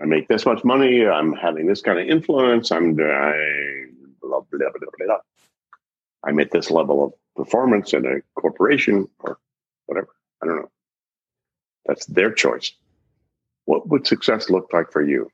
I 0.00 0.04
make 0.04 0.26
this 0.26 0.44
much 0.44 0.64
money. 0.64 1.06
I'm 1.06 1.32
having 1.34 1.66
this 1.66 1.80
kind 1.80 2.00
of 2.00 2.08
influence. 2.08 2.72
I'm 2.72 2.94
blah, 2.94 3.32
blah, 4.20 4.40
blah, 4.50 4.68
blah, 4.74 5.06
blah. 5.06 5.18
I'm 6.24 6.40
at 6.40 6.50
this 6.50 6.70
level 6.70 7.04
of 7.04 7.12
performance 7.36 7.92
in 7.92 8.04
a 8.04 8.20
corporation 8.40 9.08
or 9.20 9.38
whatever. 9.86 10.08
I 10.42 10.46
don't 10.46 10.56
know. 10.56 10.70
That's 11.86 12.06
their 12.06 12.32
choice. 12.32 12.72
What 13.66 13.88
would 13.88 14.06
success 14.06 14.50
look 14.50 14.72
like 14.72 14.90
for 14.90 15.02
you? 15.02 15.30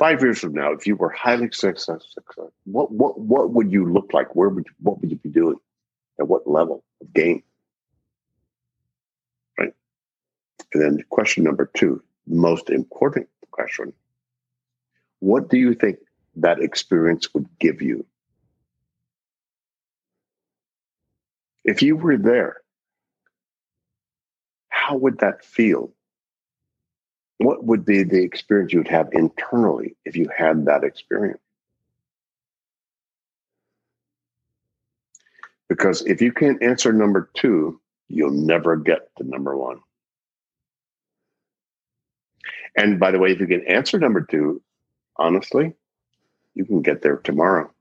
Five 0.00 0.22
years 0.22 0.40
from 0.40 0.54
now, 0.54 0.72
if 0.72 0.86
you 0.86 0.96
were 0.96 1.10
highly 1.10 1.50
successful, 1.52 2.52
what 2.64 2.90
what 2.90 3.20
what 3.20 3.50
would 3.52 3.70
you 3.70 3.84
look 3.92 4.12
like? 4.14 4.34
Where 4.34 4.48
would 4.48 4.64
you, 4.66 4.72
what 4.80 4.98
would 5.00 5.10
you 5.10 5.18
be 5.18 5.28
doing? 5.28 5.58
At 6.18 6.26
what 6.26 6.48
level 6.48 6.82
of 7.02 7.12
game? 7.12 7.42
Right. 9.58 9.74
And 10.72 10.82
then 10.82 11.04
question 11.10 11.44
number 11.44 11.70
two, 11.76 12.02
most 12.26 12.70
important 12.70 13.28
question: 13.50 13.92
What 15.18 15.50
do 15.50 15.58
you 15.58 15.74
think 15.74 15.98
that 16.36 16.60
experience 16.60 17.32
would 17.34 17.46
give 17.58 17.82
you? 17.82 18.06
If 21.62 21.82
you 21.82 21.94
were 21.94 22.16
there, 22.16 22.56
how 24.70 24.96
would 24.96 25.18
that 25.18 25.44
feel? 25.44 25.92
What 27.40 27.64
would 27.64 27.86
be 27.86 28.02
the 28.02 28.22
experience 28.22 28.72
you 28.72 28.80
would 28.80 28.88
have 28.88 29.08
internally 29.12 29.96
if 30.04 30.14
you 30.14 30.28
had 30.36 30.66
that 30.66 30.84
experience? 30.84 31.40
Because 35.68 36.02
if 36.02 36.20
you 36.20 36.32
can't 36.32 36.62
answer 36.62 36.92
number 36.92 37.30
two, 37.34 37.80
you'll 38.08 38.30
never 38.30 38.76
get 38.76 39.08
to 39.16 39.24
number 39.24 39.56
one. 39.56 39.80
And 42.76 43.00
by 43.00 43.10
the 43.10 43.18
way, 43.18 43.30
if 43.30 43.40
you 43.40 43.46
can 43.46 43.66
answer 43.66 43.98
number 43.98 44.20
two, 44.20 44.60
honestly, 45.16 45.72
you 46.54 46.66
can 46.66 46.82
get 46.82 47.00
there 47.00 47.16
tomorrow. 47.16 47.72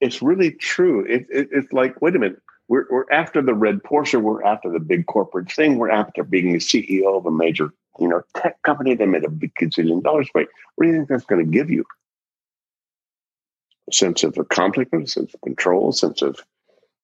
It's 0.00 0.20
really 0.20 0.50
true. 0.52 1.06
It, 1.06 1.26
it, 1.30 1.48
it's 1.50 1.72
like, 1.72 2.02
wait 2.02 2.14
a 2.14 2.18
minute, 2.18 2.42
we're, 2.68 2.86
we're 2.90 3.10
after 3.10 3.40
the 3.40 3.54
red 3.54 3.82
Porsche, 3.82 4.20
we're 4.20 4.42
after 4.42 4.70
the 4.70 4.80
big 4.80 5.06
corporate 5.06 5.50
thing, 5.50 5.78
we're 5.78 5.90
after 5.90 6.24
being 6.24 6.52
the 6.52 6.58
CEO 6.58 7.16
of 7.16 7.24
a 7.24 7.30
major 7.30 7.72
you 7.98 8.08
know, 8.08 8.22
tech 8.36 8.60
company 8.62 8.94
that 8.94 9.06
made 9.06 9.24
a 9.24 9.30
big 9.30 9.54
gazillion 9.54 10.02
dollars. 10.02 10.28
Wait, 10.34 10.48
what 10.74 10.84
do 10.84 10.90
you 10.90 10.96
think 10.96 11.08
that's 11.08 11.24
going 11.24 11.44
to 11.44 11.50
give 11.50 11.70
you? 11.70 11.84
A 13.88 13.92
sense 13.92 14.22
of 14.22 14.38
accomplishment, 14.38 15.04
a 15.04 15.10
sense 15.10 15.34
of 15.34 15.40
control, 15.40 15.90
a 15.90 15.92
sense 15.92 16.22
of 16.22 16.40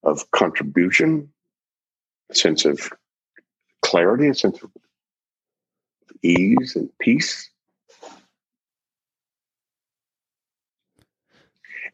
of 0.04 0.30
contribution, 0.30 1.28
a 2.30 2.35
sense 2.35 2.64
of 2.64 2.92
clarity, 3.83 4.28
a 4.28 4.35
sense 4.35 4.62
of 4.62 4.71
ease 6.23 6.76
and 6.76 6.88
peace. 7.00 7.50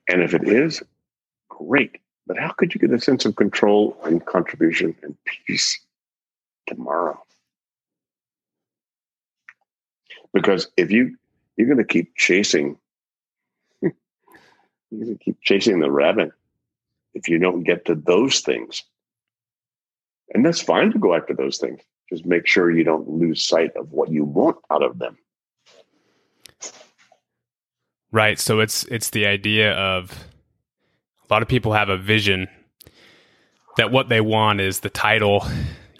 And 0.08 0.22
if 0.22 0.34
it 0.34 0.46
is, 0.46 0.82
great. 1.48 1.98
But 2.26 2.38
how 2.38 2.50
could 2.50 2.74
you 2.74 2.80
get 2.80 2.92
a 2.92 3.00
sense 3.00 3.24
of 3.24 3.36
control 3.36 3.96
and 4.04 4.24
contribution 4.24 4.94
and 5.02 5.16
peace 5.24 5.80
tomorrow? 6.66 7.22
Because 10.34 10.68
if 10.76 10.90
you 10.90 11.16
you're 11.56 11.68
going 11.68 11.78
to 11.78 11.84
keep 11.84 12.14
chasing, 12.16 12.76
you're 13.80 13.92
going 14.90 15.16
to 15.16 15.24
keep 15.24 15.40
chasing 15.40 15.78
the 15.78 15.90
rabbit 15.90 16.32
if 17.14 17.28
you 17.28 17.38
don't 17.38 17.62
get 17.62 17.86
to 17.86 17.94
those 17.94 18.40
things. 18.40 18.82
And 20.34 20.44
that's 20.44 20.60
fine 20.60 20.92
to 20.92 20.98
go 20.98 21.14
after 21.14 21.32
those 21.32 21.58
things. 21.58 21.80
Just 22.10 22.26
make 22.26 22.46
sure 22.46 22.70
you 22.70 22.82
don't 22.82 23.08
lose 23.08 23.46
sight 23.46 23.70
of 23.76 23.92
what 23.92 24.10
you 24.10 24.24
want 24.24 24.56
out 24.70 24.82
of 24.82 24.98
them. 24.98 25.16
Right. 28.10 28.38
So 28.38 28.60
it's 28.60 28.84
it's 28.84 29.10
the 29.10 29.26
idea 29.26 29.72
of 29.72 30.10
a 31.28 31.32
lot 31.32 31.42
of 31.42 31.48
people 31.48 31.72
have 31.72 31.88
a 31.88 31.96
vision 31.96 32.48
that 33.76 33.90
what 33.90 34.08
they 34.08 34.20
want 34.20 34.60
is 34.60 34.80
the 34.80 34.90
title, 34.90 35.46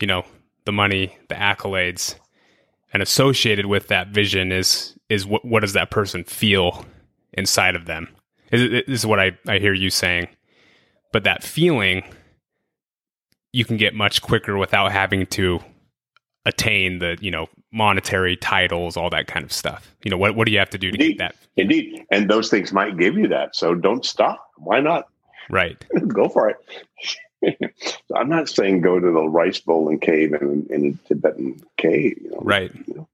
you 0.01 0.07
know, 0.07 0.25
the 0.65 0.73
money, 0.73 1.17
the 1.29 1.35
accolades 1.35 2.17
and 2.95 3.03
associated 3.03 3.67
with 3.67 3.89
that 3.89 4.09
vision 4.09 4.53
is 4.53 4.97
is 5.11 5.27
what 5.27 5.45
what 5.45 5.61
does 5.61 5.75
that 5.75 5.91
person 5.91 6.25
feel 6.25 6.87
inside 7.35 7.75
of 7.75 7.85
them? 7.85 8.09
This 8.51 8.85
is 8.87 9.05
what 9.05 9.19
I, 9.19 9.33
I 9.49 9.59
hear 9.59 9.75
you 9.75 9.91
saying. 9.91 10.29
But 11.13 11.25
that 11.25 11.43
feeling 11.43 12.05
you 13.53 13.65
can 13.65 13.77
get 13.77 13.95
much 13.95 14.23
quicker 14.23 14.57
without 14.57 14.93
having 14.93 15.27
to 15.27 15.59
attain 16.47 17.01
the 17.01 17.19
you 17.21 17.31
know 17.31 17.49
monetary 17.73 18.37
titles 18.37 18.97
all 18.97 19.11
that 19.11 19.27
kind 19.27 19.45
of 19.45 19.53
stuff. 19.53 19.95
You 20.05 20.11
know 20.11 20.17
what, 20.17 20.37
what 20.37 20.47
do 20.47 20.53
you 20.53 20.59
have 20.61 20.71
to 20.71 20.79
do 20.79 20.91
to 20.93 20.95
indeed, 20.95 21.19
get 21.19 21.19
that? 21.19 21.37
Indeed. 21.57 22.07
And 22.13 22.31
those 22.31 22.49
things 22.49 22.73
might 22.73 22.97
give 22.97 23.17
you 23.19 23.27
that. 23.29 23.57
So 23.57 23.75
don't 23.75 24.07
stop. 24.07 24.47
Why 24.57 24.79
not? 24.79 25.09
Right. 25.51 25.85
Go 26.09 26.29
for 26.29 26.49
it 26.49 26.57
I'm 28.15 28.29
not 28.29 28.49
saying 28.49 28.81
go 28.81 28.99
to 28.99 29.11
the 29.11 29.29
rice 29.29 29.61
bowl 29.61 29.89
and 29.89 30.01
cave 30.01 30.35
in, 30.35 30.67
in 30.71 30.87
a 30.87 31.09
Tibetan 31.09 31.63
cave. 31.77 32.19
You 32.23 32.31
know, 32.31 32.39
right. 32.43 32.73
You 32.87 32.95
know, 32.95 33.09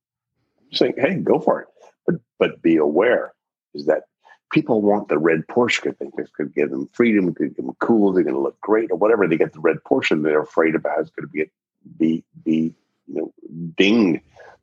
I'm 0.71 0.77
saying, 0.77 0.95
hey, 0.97 1.15
go 1.17 1.39
for 1.39 1.63
it, 1.63 1.69
but 2.07 2.17
but 2.39 2.63
be 2.63 2.77
aware 2.77 3.33
is 3.75 3.87
that 3.87 4.05
people 4.51 4.83
want 4.83 5.09
the 5.09 5.19
red 5.19 5.47
Porsche. 5.47 5.85
They 5.85 5.93
think 5.93 6.17
this 6.17 6.31
could 6.37 6.55
give 6.55 6.71
them 6.71 6.89
freedom, 6.93 7.33
could 7.35 7.57
give 7.57 7.65
them 7.65 7.77
cool, 7.79 8.13
they're 8.13 8.25
going 8.25 8.35
to 8.35 8.41
look 8.41 8.61
great, 8.61 8.91
or 8.91 8.97
whatever. 8.97 9.27
They 9.27 9.37
get 9.37 9.53
the 9.53 9.61
red 9.61 9.79
Porsche, 9.85 10.13
and 10.13 10.25
they're 10.25 10.43
afraid 10.43 10.75
about 10.75 11.01
it's 11.01 11.11
going 11.11 11.29
to 11.29 11.33
be 11.33 11.51
be 11.99 12.25
be 12.45 12.75
you 13.07 13.15
know 13.15 13.33
dinged 13.77 14.21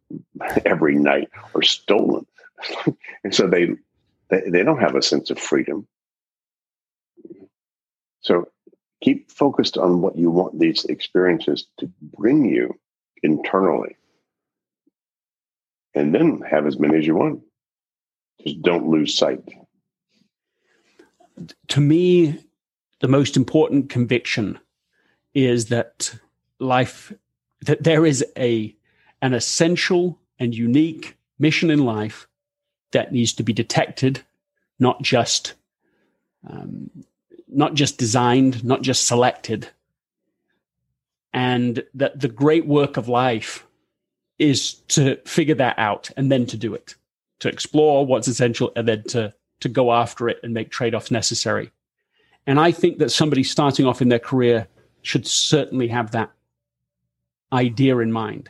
every 0.66 0.96
night 0.96 1.30
or 1.54 1.62
stolen, 1.62 2.26
and 3.24 3.34
so 3.34 3.48
they, 3.48 3.76
they 4.30 4.42
they 4.50 4.64
don't 4.64 4.80
have 4.80 4.96
a 4.96 5.02
sense 5.02 5.30
of 5.30 5.40
freedom. 5.40 5.88
So 8.22 8.50
keep 9.02 9.32
focused 9.32 9.78
on 9.78 10.02
what 10.02 10.18
you 10.18 10.30
want 10.30 10.60
these 10.60 10.86
experiences 10.86 11.68
to 11.78 11.92
bring 12.18 12.46
you 12.46 12.78
internally. 13.24 13.96
And 15.94 16.14
then 16.14 16.42
have 16.42 16.68
as 16.68 16.78
many 16.78 16.98
as 16.98 17.08
you 17.08 17.16
want. 17.16 17.42
Just 18.44 18.62
don't 18.62 18.88
lose 18.88 19.18
sight. 19.18 19.42
To 21.70 21.82
me, 21.82 22.40
the 23.00 23.08
most 23.08 23.36
important 23.36 23.90
conviction 23.90 24.60
is 25.34 25.68
that 25.68 26.16
life, 26.60 27.14
that 27.62 27.84
there 27.84 28.06
is 28.06 28.26
a, 28.38 28.76
an 29.22 29.34
essential 29.34 30.20
and 30.40 30.56
unique 30.56 31.18
mission 31.40 31.70
in 31.70 31.86
life 31.86 32.28
that 32.92 33.12
needs 33.12 33.34
to 33.34 33.44
be 33.44 33.54
detected, 33.54 34.22
not 34.80 35.02
just 35.02 35.54
um, 36.50 36.90
not 37.48 37.74
just 37.74 37.98
designed, 37.98 38.64
not 38.64 38.82
just 38.82 39.08
selected. 39.08 39.70
And 41.34 41.84
that 41.94 42.20
the 42.20 42.28
great 42.28 42.66
work 42.66 42.98
of 42.98 43.08
life 43.08 43.66
is 44.40 44.74
to 44.90 45.18
figure 45.26 45.56
that 45.56 45.78
out 45.78 46.10
and 46.18 46.32
then 46.32 46.46
to 46.48 46.58
do 46.58 46.74
it, 46.74 46.96
to 47.40 47.50
explore 47.50 48.06
what's 48.06 48.28
essential 48.28 48.72
and 48.76 48.88
then 48.88 49.04
to, 49.04 49.34
to 49.60 49.70
go 49.70 49.92
after 49.94 50.30
it 50.30 50.40
and 50.44 50.54
make 50.54 50.70
trade 50.70 50.94
offs 50.94 51.12
necessary. 51.12 51.72
And 52.46 52.60
I 52.60 52.72
think 52.72 53.00
that 53.00 53.12
somebody 53.12 53.44
starting 53.44 53.86
off 53.86 54.02
in 54.02 54.10
their 54.10 54.20
career 54.20 54.68
should 55.02 55.28
certainly 55.28 55.88
have 55.88 56.12
that 56.12 56.32
idea 57.52 57.98
in 58.00 58.12
mind. 58.12 58.50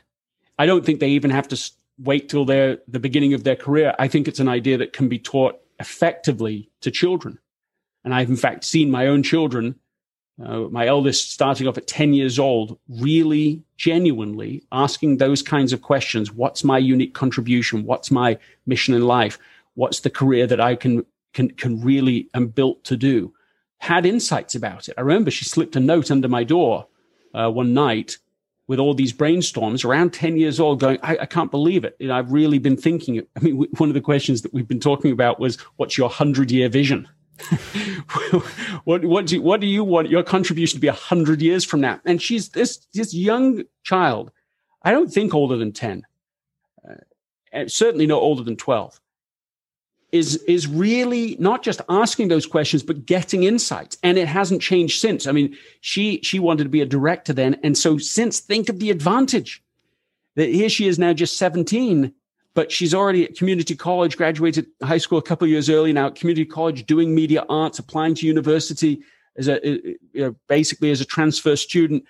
I 0.60 0.66
don't 0.66 0.86
think 0.86 1.00
they 1.00 1.10
even 1.10 1.32
have 1.32 1.48
to 1.50 1.72
wait 2.00 2.30
till 2.30 2.46
they're 2.46 2.80
the 2.88 3.00
beginning 3.00 3.34
of 3.34 3.44
their 3.44 3.56
career. 3.56 3.96
I 4.00 4.08
think 4.08 4.28
it's 4.28 4.40
an 4.40 4.48
idea 4.48 4.78
that 4.78 4.94
can 4.94 5.08
be 5.08 5.20
taught 5.20 5.60
effectively 5.80 6.70
to 6.82 6.92
children. 6.92 7.40
And 8.08 8.16
I've 8.16 8.30
in 8.30 8.38
fact 8.38 8.64
seen 8.64 8.90
my 8.90 9.06
own 9.08 9.22
children, 9.22 9.76
uh, 10.42 10.60
my 10.72 10.88
eldest 10.88 11.30
starting 11.34 11.68
off 11.68 11.78
at 11.78 11.88
10 11.88 12.14
years 12.14 12.40
old, 12.40 12.80
really 12.88 13.66
genuinely 13.76 14.64
asking 14.72 15.18
those 15.18 15.42
kinds 15.42 15.74
of 15.74 15.82
questions. 15.82 16.32
What's 16.32 16.64
my 16.64 16.78
unique 16.78 17.14
contribution? 17.14 17.84
What's 17.84 18.10
my 18.10 18.38
mission 18.66 18.94
in 18.94 19.02
life? 19.02 19.38
What's 19.74 20.00
the 20.00 20.10
career 20.10 20.48
that 20.48 20.62
I 20.62 20.76
can, 20.76 21.06
can, 21.34 21.50
can 21.50 21.82
really 21.82 22.30
am 22.34 22.48
built 22.48 22.86
to 22.86 22.96
do? 22.96 23.34
Had 23.80 24.06
insights 24.06 24.56
about 24.56 24.88
it. 24.88 24.96
I 24.98 25.02
remember 25.02 25.30
she 25.30 25.44
slipped 25.44 25.76
a 25.76 25.82
note 25.82 26.10
under 26.10 26.30
my 26.30 26.46
door 26.46 26.88
uh, 27.34 27.52
one 27.52 27.74
night 27.74 28.20
with 28.68 28.80
all 28.80 28.94
these 28.94 29.12
brainstorms 29.12 29.84
around 29.84 30.14
10 30.14 30.38
years 30.38 30.62
old 30.62 30.80
going, 30.80 30.98
I, 31.04 31.18
I, 31.24 31.26
can't 31.26 31.52
believe 31.52 31.84
it. 31.84 31.98
Know, 32.00 32.16
I've 32.16 32.32
really 32.32 32.58
been 32.58 32.78
thinking. 32.78 33.22
I 33.36 33.40
mean, 33.42 33.66
one 33.78 33.90
of 33.90 33.96
the 33.96 34.00
questions 34.00 34.44
that 34.44 34.54
we've 34.54 34.68
been 34.68 34.80
talking 34.80 35.12
about 35.12 35.42
was, 35.42 35.58
what's 35.76 35.98
your 35.98 36.10
hundred 36.10 36.52
year 36.52 36.70
vision? 36.70 37.10
what 38.84 39.06
what 39.06 39.28
do 39.28 39.36
you, 39.36 39.42
what 39.42 39.62
do 39.62 39.68
you 39.68 39.84
want 39.84 40.10
your 40.10 40.24
contribution 40.24 40.78
to 40.78 40.82
be 40.82 40.88
a 40.88 40.94
hundred 40.94 41.42
years 41.42 41.64
from 41.64 41.82
now? 41.82 42.00
And 42.06 42.22
she's 42.22 42.50
this 42.50 42.78
this 42.94 43.14
young 43.14 43.64
child. 43.84 44.32
I 44.84 44.92
don't 44.92 45.12
think 45.12 45.34
older 45.34 45.58
than 45.58 45.72
ten, 45.72 46.06
uh, 46.88 47.68
certainly 47.68 48.08
no 48.08 48.20
older 48.20 48.44
than 48.44 48.56
twelve. 48.56 49.00
Is 50.12 50.38
is 50.44 50.68
really 50.68 51.36
not 51.38 51.64
just 51.64 51.82
asking 51.90 52.30
those 52.30 52.46
questions, 52.46 52.82
but 52.82 53.06
getting 53.06 53.44
insights, 53.44 53.98
and 54.04 54.18
it 54.18 54.28
hasn't 54.28 54.62
changed 54.62 55.00
since. 55.00 55.28
I 55.28 55.32
mean, 55.32 55.56
she 55.82 56.22
she 56.24 56.40
wanted 56.40 56.64
to 56.64 56.70
be 56.70 56.82
a 56.82 56.86
director 56.86 57.34
then, 57.34 57.60
and 57.64 57.78
so 57.78 57.98
since 57.98 58.40
think 58.40 58.70
of 58.70 58.80
the 58.80 58.90
advantage 58.90 59.62
that 60.36 60.50
here 60.50 60.70
she 60.70 60.88
is 60.88 60.98
now 60.98 61.14
just 61.14 61.38
seventeen, 61.38 62.14
but 62.58 62.72
she's 62.72 62.92
already 62.92 63.24
at 63.24 63.38
community 63.38 63.76
college, 63.76 64.18
graduated 64.18 64.66
high 64.82 64.98
school 64.98 65.20
a 65.20 65.22
couple 65.22 65.46
of 65.46 65.52
years 65.52 65.70
early 65.70 65.94
now, 65.94 66.08
at 66.08 66.16
community 66.16 66.44
college, 66.44 66.88
doing 66.88 67.14
media 67.14 67.46
arts, 67.50 67.78
applying 67.78 68.16
to 68.16 68.26
university 68.26 69.00
as 69.38 69.48
a, 69.48 69.60
you 69.64 70.00
know, 70.16 70.36
basically 70.48 70.90
as 70.90 71.00
a 71.00 71.06
transfer 71.06 71.56
student 71.56 72.04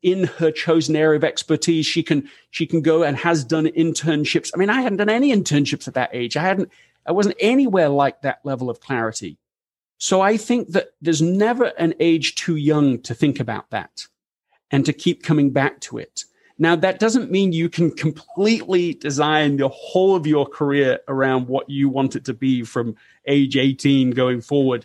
in 0.00 0.24
her 0.24 0.50
chosen 0.50 0.96
area 0.96 1.18
of 1.18 1.22
expertise. 1.22 1.84
She 1.84 2.02
can, 2.02 2.26
she 2.50 2.66
can 2.66 2.80
go 2.80 3.02
and 3.02 3.14
has 3.18 3.44
done 3.44 3.66
internships. 3.66 4.50
I 4.54 4.56
mean, 4.56 4.70
I 4.70 4.80
hadn't 4.80 4.96
done 4.96 5.10
any 5.10 5.36
internships 5.36 5.86
at 5.86 5.92
that 5.92 6.08
age. 6.14 6.34
I 6.34 6.44
hadn't 6.44 6.72
I 7.04 7.12
wasn't 7.12 7.36
anywhere 7.38 7.90
like 7.90 8.22
that 8.22 8.40
level 8.42 8.70
of 8.70 8.80
clarity. 8.80 9.36
So 9.98 10.22
I 10.22 10.38
think 10.38 10.68
that 10.68 10.94
there's 11.02 11.20
never 11.20 11.72
an 11.76 11.92
age 12.00 12.36
too 12.36 12.56
young 12.56 13.00
to 13.02 13.12
think 13.12 13.38
about 13.38 13.68
that 13.68 14.06
and 14.70 14.86
to 14.86 14.94
keep 14.94 15.22
coming 15.22 15.50
back 15.50 15.80
to 15.80 15.98
it. 15.98 16.24
Now, 16.60 16.76
that 16.76 16.98
doesn't 16.98 17.30
mean 17.30 17.52
you 17.54 17.70
can 17.70 17.90
completely 17.90 18.92
design 18.92 19.56
the 19.56 19.68
whole 19.68 20.14
of 20.14 20.26
your 20.26 20.44
career 20.44 21.00
around 21.08 21.48
what 21.48 21.70
you 21.70 21.88
want 21.88 22.16
it 22.16 22.26
to 22.26 22.34
be 22.34 22.64
from 22.64 22.96
age 23.26 23.56
18 23.56 24.10
going 24.10 24.42
forward, 24.42 24.84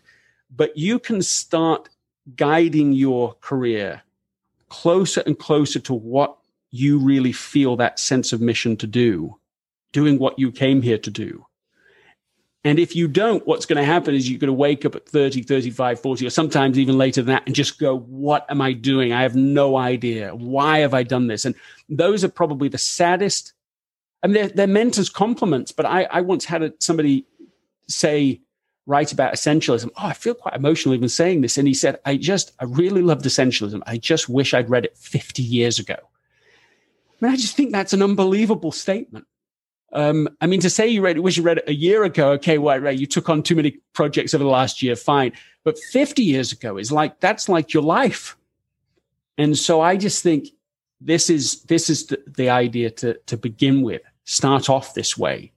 but 0.56 0.78
you 0.78 1.00
can 1.00 1.22
start 1.22 1.90
guiding 2.38 2.94
your 2.94 3.34
career 3.42 4.04
closer 4.70 5.22
and 5.26 5.38
closer 5.38 5.80
to 5.80 5.94
what 5.94 6.38
you 6.72 6.98
really 6.98 7.34
feel 7.34 7.76
that 7.76 8.00
sense 8.00 8.32
of 8.32 8.40
mission 8.40 8.78
to 8.78 8.88
do, 8.88 9.36
doing 9.92 10.18
what 10.18 10.40
you 10.40 10.54
came 10.54 10.82
here 10.82 10.98
to 10.98 11.12
do. 11.12 11.46
And 12.66 12.80
if 12.80 12.96
you 12.96 13.08
don't, 13.08 13.46
what's 13.46 13.68
going 13.68 13.78
to 13.78 13.86
happen 13.86 14.16
is 14.16 14.28
you're 14.28 14.40
going 14.40 14.48
to 14.48 14.54
wake 14.54 14.86
up 14.86 14.96
at 14.96 15.08
30, 15.08 15.44
35, 15.44 16.00
40, 16.00 16.26
or 16.26 16.30
sometimes 16.32 16.80
even 16.80 16.98
later 16.98 17.22
than 17.22 17.36
that 17.36 17.44
and 17.46 17.54
just 17.54 17.80
go, 17.80 18.00
What 18.00 18.44
am 18.50 18.60
I 18.60 18.74
doing? 18.74 19.14
I 19.14 19.22
have 19.22 19.36
no 19.36 19.78
idea. 19.78 20.36
Why 20.36 20.80
have 20.80 20.96
I 20.96 21.04
done 21.04 21.28
this? 21.28 21.46
And 21.46 21.54
those 21.88 22.24
are 22.24 22.30
probably 22.30 22.68
the 22.68 22.80
saddest. 22.80 23.54
I 24.24 24.28
mean, 24.28 24.34
they're, 24.34 24.48
they're 24.48 24.68
meant 24.68 24.98
as 24.98 25.12
compliments, 25.12 25.72
but 25.72 25.86
I, 25.86 26.06
I 26.06 26.22
once 26.22 26.44
had 26.44 26.64
a, 26.64 26.74
somebody 26.80 27.28
say, 27.88 28.42
write 28.88 29.12
about 29.12 29.36
essentialism. 29.36 29.92
Oh, 29.98 30.08
I 30.08 30.14
feel 30.14 30.34
quite 30.34 30.56
emotional 30.56 30.96
even 30.96 31.08
saying 31.08 31.42
this. 31.42 31.60
And 31.60 31.68
he 31.68 31.74
said, 31.76 32.00
I 32.04 32.18
just, 32.18 32.52
I 32.60 32.66
really 32.66 33.04
loved 33.04 33.26
essentialism. 33.26 33.84
I 33.86 33.98
just 33.98 34.28
wish 34.28 34.56
I'd 34.56 34.72
read 34.72 34.86
it 34.86 34.98
50 34.98 35.44
years 35.44 35.78
ago. 35.78 35.98
I 36.00 37.26
mean, 37.26 37.32
I 37.32 37.36
just 37.36 37.56
think 37.56 37.72
that's 37.72 37.94
an 37.94 38.02
unbelievable 38.02 38.72
statement. 38.72 39.28
Um, 39.94 40.28
I 40.42 40.48
mean, 40.48 40.60
to 40.62 40.70
say 40.70 40.88
you 40.88 41.02
read, 41.02 41.20
wish 41.20 41.38
you 41.38 41.44
read 41.44 41.60
it 41.60 41.70
a 41.70 41.74
year 41.74 42.04
ago, 42.04 42.32
okay, 42.32 42.58
well, 42.58 42.80
right, 42.80 42.98
you 42.98 43.06
took 43.06 43.30
on 43.30 43.44
too 43.44 43.56
many 43.56 43.80
projects 43.94 44.34
over 44.34 44.44
the 44.44 44.50
last 44.50 44.82
year, 44.82 44.96
fine. 44.96 45.32
But 45.64 45.80
50 45.80 46.22
years 46.22 46.52
ago 46.52 46.78
is 46.78 46.92
like, 46.92 47.20
that's 47.20 47.48
like 47.48 47.74
your 47.74 47.84
life. 47.84 48.36
And 49.38 49.58
so 49.58 49.82
I 49.82 49.96
just 49.96 50.22
think 50.22 50.50
this 51.00 51.30
is, 51.30 51.62
this 51.64 51.90
is 51.90 52.08
the, 52.08 52.22
the 52.28 52.50
idea 52.50 52.90
to, 52.92 53.14
to 53.28 53.38
begin 53.38 53.82
with. 53.82 54.02
Start 54.26 54.70
off 54.70 54.96
this 54.96 55.18
way 55.18 55.52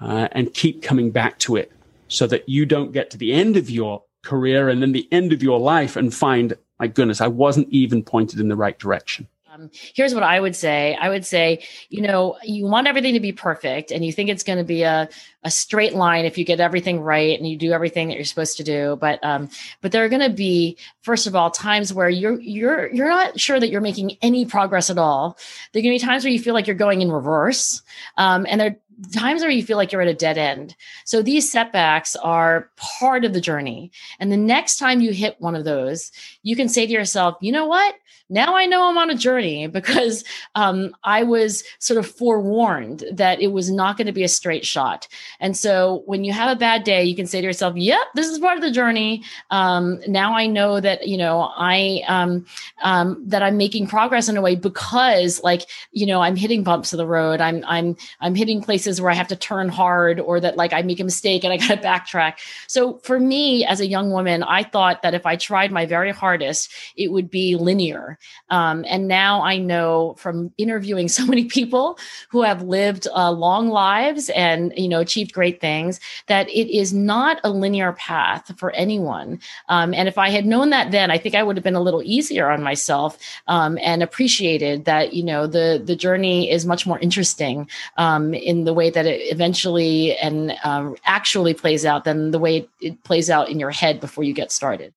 uh, 0.00 0.28
and 0.32 0.54
keep 0.54 0.82
coming 0.82 1.10
back 1.10 1.38
to 1.40 1.56
it 1.56 1.72
so 2.08 2.26
that 2.26 2.48
you 2.48 2.64
don't 2.66 2.92
get 2.92 3.10
to 3.10 3.18
the 3.18 3.32
end 3.32 3.56
of 3.56 3.70
your 3.70 4.02
career 4.22 4.68
and 4.68 4.82
then 4.82 4.92
the 4.92 5.08
end 5.12 5.32
of 5.32 5.42
your 5.42 5.60
life 5.60 5.96
and 5.96 6.14
find, 6.14 6.54
my 6.78 6.86
goodness, 6.86 7.20
I 7.20 7.28
wasn't 7.28 7.68
even 7.70 8.02
pointed 8.02 8.40
in 8.40 8.48
the 8.48 8.56
right 8.56 8.78
direction. 8.78 9.28
Um, 9.54 9.70
here's 9.94 10.14
what 10.14 10.24
I 10.24 10.40
would 10.40 10.56
say. 10.56 10.96
I 11.00 11.08
would 11.08 11.24
say, 11.24 11.62
you 11.88 12.02
know, 12.02 12.36
you 12.42 12.66
want 12.66 12.88
everything 12.88 13.14
to 13.14 13.20
be 13.20 13.30
perfect 13.30 13.92
and 13.92 14.04
you 14.04 14.12
think 14.12 14.28
it's 14.28 14.42
going 14.42 14.58
to 14.58 14.64
be 14.64 14.82
a, 14.82 15.08
a 15.44 15.50
straight 15.50 15.94
line 15.94 16.24
if 16.24 16.36
you 16.36 16.44
get 16.44 16.58
everything 16.58 17.00
right 17.00 17.38
and 17.38 17.48
you 17.48 17.56
do 17.56 17.70
everything 17.70 18.08
that 18.08 18.14
you're 18.14 18.24
supposed 18.24 18.56
to 18.56 18.64
do. 18.64 18.96
But, 19.00 19.22
um, 19.22 19.48
but 19.80 19.92
there 19.92 20.04
are 20.04 20.08
going 20.08 20.28
to 20.28 20.34
be, 20.34 20.76
first 21.02 21.28
of 21.28 21.36
all, 21.36 21.52
times 21.52 21.94
where 21.94 22.08
you're, 22.08 22.40
you're, 22.40 22.92
you're 22.92 23.08
not 23.08 23.38
sure 23.38 23.60
that 23.60 23.70
you're 23.70 23.80
making 23.80 24.16
any 24.22 24.44
progress 24.44 24.90
at 24.90 24.98
all. 24.98 25.38
There 25.72 25.80
are 25.80 25.84
going 25.84 25.96
to 25.96 26.02
be 26.02 26.06
times 26.06 26.24
where 26.24 26.32
you 26.32 26.40
feel 26.40 26.54
like 26.54 26.66
you're 26.66 26.74
going 26.74 27.00
in 27.00 27.12
reverse. 27.12 27.80
Um, 28.16 28.46
and 28.48 28.60
there 28.60 28.76
times 29.12 29.42
where 29.42 29.50
you 29.50 29.62
feel 29.62 29.76
like 29.76 29.92
you're 29.92 30.02
at 30.02 30.08
a 30.08 30.14
dead 30.14 30.38
end. 30.38 30.76
So 31.04 31.22
these 31.22 31.50
setbacks 31.50 32.16
are 32.16 32.70
part 32.76 33.24
of 33.24 33.32
the 33.32 33.40
journey. 33.40 33.90
And 34.18 34.30
the 34.30 34.36
next 34.36 34.78
time 34.78 35.00
you 35.00 35.12
hit 35.12 35.36
one 35.40 35.54
of 35.54 35.64
those, 35.64 36.12
you 36.42 36.56
can 36.56 36.68
say 36.68 36.86
to 36.86 36.92
yourself, 36.92 37.36
you 37.40 37.52
know 37.52 37.66
what? 37.66 37.94
now 38.30 38.56
I 38.56 38.64
know 38.66 38.88
I'm 38.88 38.98
on 38.98 39.10
a 39.10 39.14
journey 39.14 39.66
because 39.74 40.24
um, 40.54 40.94
I 41.04 41.22
was 41.22 41.64
sort 41.78 41.98
of 41.98 42.06
forewarned 42.06 43.04
that 43.12 43.40
it 43.40 43.48
was 43.48 43.70
not 43.70 43.96
going 43.96 44.06
to 44.06 44.12
be 44.12 44.24
a 44.24 44.28
straight 44.28 44.64
shot. 44.64 45.06
And 45.40 45.56
so 45.56 46.02
when 46.06 46.24
you 46.24 46.32
have 46.32 46.54
a 46.54 46.58
bad 46.58 46.84
day, 46.84 47.04
you 47.04 47.14
can 47.14 47.26
say 47.26 47.40
to 47.40 47.46
yourself, 47.46 47.76
yep, 47.76 48.00
this 48.14 48.28
is 48.28 48.38
part 48.38 48.56
of 48.56 48.62
the 48.62 48.70
journey. 48.70 49.22
Um, 49.50 50.00
now 50.06 50.34
I 50.34 50.46
know 50.46 50.80
that, 50.80 51.06
you 51.06 51.16
know, 51.16 51.52
I, 51.56 52.02
um, 52.08 52.46
um, 52.82 53.22
that 53.26 53.42
I'm 53.42 53.56
making 53.56 53.86
progress 53.86 54.28
in 54.28 54.36
a 54.36 54.42
way 54.42 54.56
because 54.56 55.42
like, 55.42 55.62
you 55.92 56.06
know, 56.06 56.20
I'm 56.20 56.36
hitting 56.36 56.64
bumps 56.64 56.92
of 56.92 56.98
the 56.98 57.06
road. 57.06 57.40
I'm, 57.40 57.64
I'm, 57.66 57.96
I'm 58.20 58.34
hitting 58.34 58.62
places 58.62 58.83
where 59.00 59.10
I 59.10 59.14
have 59.14 59.28
to 59.28 59.36
turn 59.36 59.68
hard 59.68 60.20
or 60.20 60.40
that 60.40 60.56
like 60.56 60.72
I 60.72 60.82
make 60.82 61.00
a 61.00 61.04
mistake 61.04 61.44
and 61.44 61.52
I 61.52 61.56
got 61.66 61.68
to 61.68 61.76
backtrack. 61.76 62.34
So 62.66 62.98
for 62.98 63.18
me 63.18 63.64
as 63.64 63.80
a 63.80 63.86
young 63.86 64.10
woman, 64.10 64.42
I 64.42 64.62
thought 64.62 65.02
that 65.02 65.14
if 65.14 65.26
I 65.26 65.36
tried 65.36 65.72
my 65.72 65.86
very 65.86 66.12
hardest, 66.12 66.72
it 66.96 67.10
would 67.12 67.30
be 67.30 67.56
linear 67.56 68.18
um, 68.50 68.84
and 68.88 69.08
now 69.08 69.42
I 69.42 69.58
know 69.58 70.14
from 70.18 70.52
interviewing 70.58 71.08
so 71.14 71.26
many 71.26 71.46
people 71.46 71.98
who 72.30 72.42
have 72.42 72.62
lived 72.62 73.08
uh, 73.14 73.30
long 73.30 73.68
lives 73.68 74.30
and 74.30 74.72
you 74.76 74.88
know 74.88 75.00
achieved 75.00 75.32
great 75.32 75.60
things 75.60 76.00
that 76.26 76.48
it 76.48 76.74
is 76.74 76.92
not 76.92 77.40
a 77.44 77.50
linear 77.50 77.92
path 77.92 78.56
for 78.58 78.70
anyone. 78.72 79.40
Um, 79.68 79.94
and 79.94 80.08
if 80.08 80.18
I 80.18 80.30
had 80.30 80.46
known 80.46 80.70
that 80.70 80.90
then, 80.90 81.10
I 81.10 81.18
think 81.18 81.34
I 81.34 81.42
would 81.42 81.56
have 81.56 81.64
been 81.64 81.74
a 81.74 81.80
little 81.80 82.02
easier 82.02 82.50
on 82.50 82.62
myself 82.62 83.18
um, 83.48 83.78
and 83.82 84.02
appreciated 84.02 84.84
that 84.84 85.14
you 85.14 85.22
know 85.22 85.46
the 85.46 85.82
the 85.84 85.96
journey 85.96 86.50
is 86.50 86.66
much 86.66 86.86
more 86.86 86.98
interesting 86.98 87.68
um, 87.96 88.34
in 88.34 88.64
the 88.74 88.78
way 88.78 88.90
that 88.90 89.06
it 89.06 89.20
eventually 89.32 90.16
and 90.18 90.52
um, 90.64 90.96
actually 91.04 91.54
plays 91.54 91.86
out 91.86 92.02
than 92.04 92.32
the 92.32 92.38
way 92.40 92.68
it 92.80 93.02
plays 93.04 93.30
out 93.30 93.48
in 93.48 93.60
your 93.60 93.70
head 93.70 94.00
before 94.00 94.24
you 94.24 94.34
get 94.34 94.50
started. 94.50 94.92